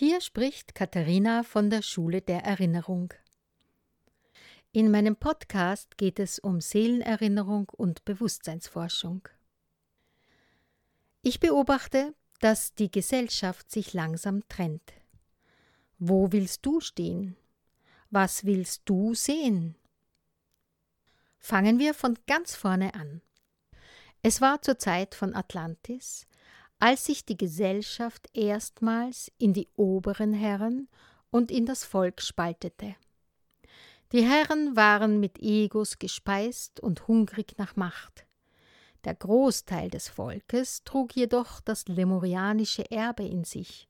[0.00, 3.12] Hier spricht Katharina von der Schule der Erinnerung.
[4.70, 9.28] In meinem Podcast geht es um Seelenerinnerung und Bewusstseinsforschung.
[11.22, 14.92] Ich beobachte, dass die Gesellschaft sich langsam trennt.
[15.98, 17.36] Wo willst du stehen?
[18.08, 19.74] Was willst du sehen?
[21.40, 23.20] Fangen wir von ganz vorne an.
[24.22, 26.27] Es war zur Zeit von Atlantis,
[26.78, 30.88] als sich die Gesellschaft erstmals in die oberen Herren
[31.30, 32.94] und in das Volk spaltete.
[34.12, 38.26] Die Herren waren mit Egos gespeist und hungrig nach Macht.
[39.04, 43.88] Der Großteil des Volkes trug jedoch das lemurianische Erbe in sich.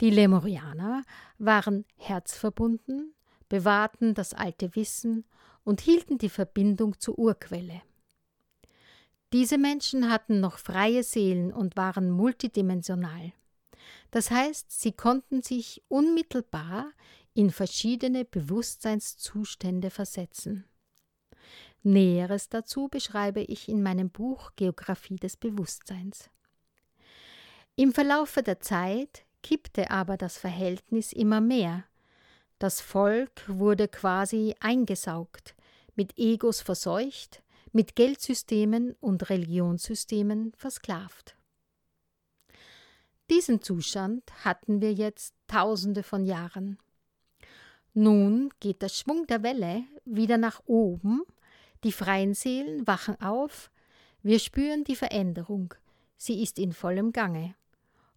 [0.00, 1.02] Die Lemurianer
[1.38, 3.14] waren herzverbunden,
[3.48, 5.24] bewahrten das alte Wissen
[5.64, 7.82] und hielten die Verbindung zur Urquelle.
[9.32, 13.32] Diese Menschen hatten noch freie Seelen und waren multidimensional.
[14.10, 16.92] Das heißt, sie konnten sich unmittelbar
[17.32, 20.64] in verschiedene Bewusstseinszustände versetzen.
[21.82, 26.28] Näheres dazu beschreibe ich in meinem Buch Geographie des Bewusstseins.
[27.74, 31.84] Im Verlaufe der Zeit kippte aber das Verhältnis immer mehr.
[32.58, 35.56] Das Volk wurde quasi eingesaugt,
[35.96, 41.36] mit Egos verseucht, mit Geldsystemen und Religionssystemen versklavt.
[43.30, 46.78] Diesen Zustand hatten wir jetzt tausende von Jahren.
[47.94, 51.22] Nun geht der Schwung der Welle wieder nach oben,
[51.84, 53.70] die freien Seelen wachen auf,
[54.22, 55.74] wir spüren die Veränderung,
[56.16, 57.54] sie ist in vollem Gange,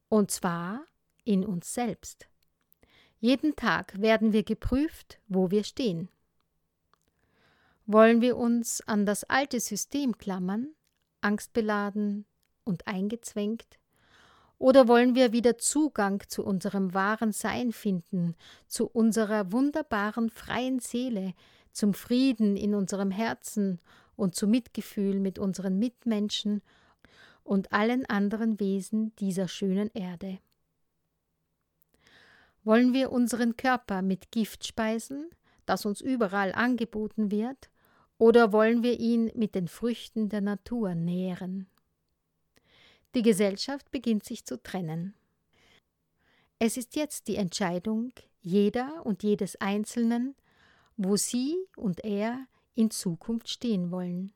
[0.08, 0.86] und zwar
[1.24, 2.28] in uns selbst.
[3.20, 6.10] Jeden Tag werden wir geprüft, wo wir stehen.
[7.88, 10.74] Wollen wir uns an das alte System klammern,
[11.22, 12.26] angstbeladen
[12.64, 13.78] und eingezwängt?
[14.58, 21.36] Oder wollen wir wieder Zugang zu unserem wahren Sein finden, zu unserer wunderbaren freien Seele,
[21.72, 23.80] zum Frieden in unserem Herzen
[24.16, 26.64] und zu Mitgefühl mit unseren Mitmenschen
[27.44, 30.40] und allen anderen Wesen dieser schönen Erde?
[32.64, 35.30] Wollen wir unseren Körper mit Gift speisen,
[35.68, 37.70] das uns überall angeboten wird,
[38.18, 41.68] oder wollen wir ihn mit den Früchten der Natur nähren?
[43.14, 45.16] Die Gesellschaft beginnt sich zu trennen.
[46.60, 48.12] Es ist jetzt die Entscheidung
[48.42, 50.36] jeder und jedes Einzelnen,
[50.98, 54.34] wo sie und er in Zukunft stehen wollen.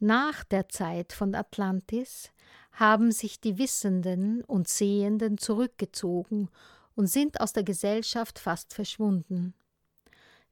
[0.00, 2.30] Nach der Zeit von Atlantis
[2.72, 6.48] haben sich die Wissenden und Sehenden zurückgezogen
[6.94, 9.54] und sind aus der Gesellschaft fast verschwunden.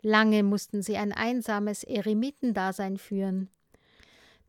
[0.07, 3.51] Lange mussten sie ein einsames Eremitendasein führen.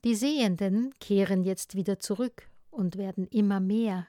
[0.03, 4.05] Die Sehenden kehren jetzt wieder zurück und werden immer mehr.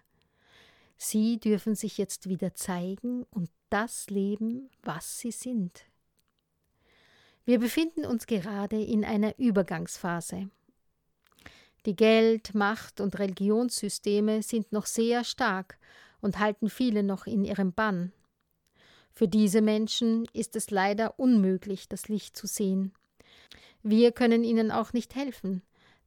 [0.98, 5.86] Sie dürfen sich jetzt wieder zeigen und das leben, was sie sind.
[7.46, 10.50] Wir befinden uns gerade in einer Übergangsphase.
[11.86, 15.78] Die Geld-, Macht- und Religionssysteme sind noch sehr stark
[16.20, 18.12] und halten viele noch in ihrem Bann.
[19.18, 22.92] Für diese Menschen ist es leider unmöglich, das Licht zu sehen.
[23.82, 25.62] Wir können ihnen auch nicht helfen,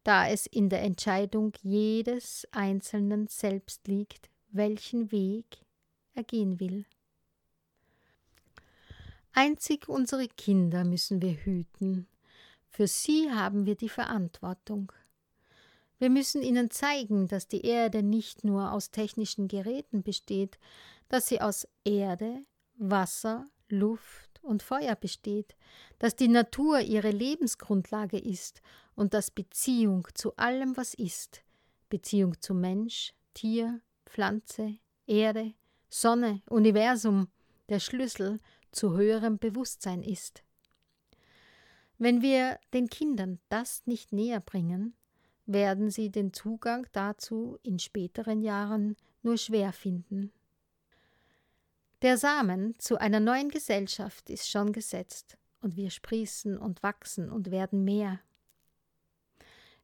[0.06, 5.46] da es in der Entscheidung jedes Einzelnen selbst liegt, welchen Weg
[6.14, 6.86] er gehen will.
[9.34, 12.08] Einzig unsere Kinder müssen wir hüten,
[12.70, 14.94] für sie haben wir die Verantwortung.
[16.00, 20.58] Wir müssen ihnen zeigen, dass die Erde nicht nur aus technischen Geräten besteht,
[21.10, 22.42] dass sie aus Erde,
[22.82, 25.56] Wasser, Luft und Feuer besteht,
[26.00, 28.62] dass die Natur ihre Lebensgrundlage ist
[28.96, 31.44] und dass Beziehung zu allem, was ist,
[31.90, 35.54] Beziehung zu Mensch, Tier, Pflanze, Erde,
[35.90, 37.28] Sonne, Universum,
[37.70, 38.40] der Schlüssel
[38.72, 40.44] zu höherem Bewusstsein ist.
[42.00, 44.96] Wenn wir den Kindern das nicht näher bringen,
[45.46, 50.32] werden sie den Zugang dazu in späteren Jahren nur schwer finden.
[52.02, 57.52] Der Samen zu einer neuen Gesellschaft ist schon gesetzt, und wir sprießen und wachsen und
[57.52, 58.20] werden mehr.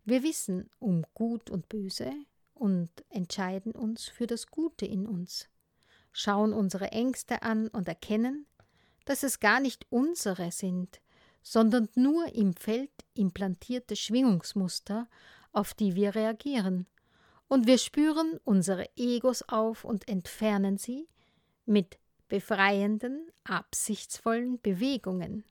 [0.03, 2.11] Wir wissen um Gut und Böse
[2.55, 5.47] und entscheiden uns für das Gute in uns,
[6.11, 8.47] schauen unsere Ängste an und erkennen,
[9.05, 10.99] dass es gar nicht unsere sind,
[11.43, 15.07] sondern nur im Feld implantierte Schwingungsmuster,
[15.51, 16.87] auf die wir reagieren,
[17.47, 21.07] und wir spüren unsere Egos auf und entfernen sie
[21.67, 25.43] mit befreienden, absichtsvollen Bewegungen,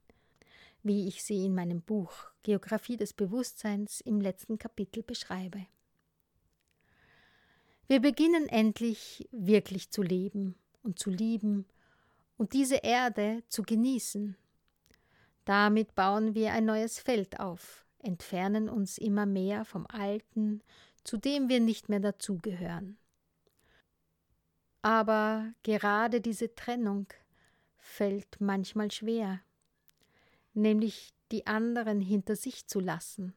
[0.83, 2.13] wie ich sie in meinem Buch
[2.43, 5.67] Geographie des Bewusstseins im letzten Kapitel beschreibe.
[7.89, 10.57] Wir beginnen endlich wirklich zu leben,
[10.87, 11.67] und zu lieben
[12.39, 14.37] und diese Erde zu genießen.
[15.45, 20.63] Damit bauen wir ein neues Feld auf, entfernen uns immer mehr vom Alten,
[21.05, 22.97] zu dem wir nicht mehr dazugehören.
[24.87, 27.09] Aber gerade diese Trennung
[27.77, 29.41] fällt manchmal schwer,
[30.55, 33.35] nämlich die anderen hinter sich zu lassen.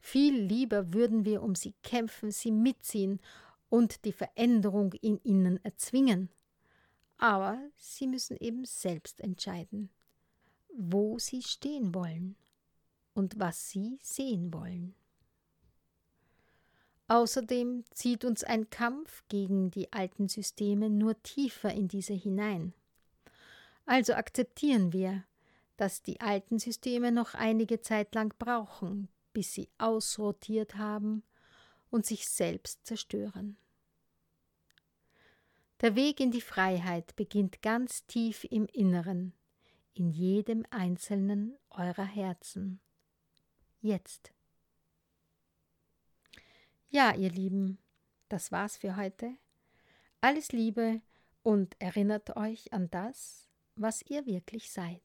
[0.00, 3.20] Viel lieber würden wir um sie kämpfen, sie mitziehen
[3.68, 6.30] und die Veränderung in ihnen erzwingen.
[7.18, 9.90] Aber sie müssen eben selbst entscheiden,
[10.74, 12.36] wo sie stehen wollen
[13.12, 14.94] und was sie sehen wollen.
[17.08, 22.74] Außerdem zieht uns ein Kampf gegen die alten Systeme nur tiefer in diese hinein.
[23.86, 25.24] Also akzeptieren wir,
[25.78, 31.22] dass die alten Systeme noch einige Zeit lang brauchen, bis sie ausrotiert haben
[31.88, 33.56] und sich selbst zerstören.
[35.80, 39.32] Der Weg in die Freiheit beginnt ganz tief im Inneren,
[39.94, 42.80] in jedem einzelnen eurer Herzen.
[43.80, 44.32] Jetzt.
[46.90, 47.78] Ja, ihr Lieben,
[48.30, 49.36] das war's für heute.
[50.22, 51.02] Alles Liebe
[51.42, 53.46] und erinnert euch an das,
[53.76, 55.02] was ihr wirklich seid.